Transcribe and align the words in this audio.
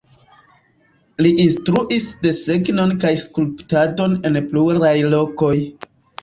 Li 1.25 1.31
instruis 1.43 2.07
desegnon 2.23 2.95
kaj 3.05 3.11
skulptadon 3.25 4.17
en 4.31 4.41
pluraj 4.49 4.95
lokoj. 5.17 5.55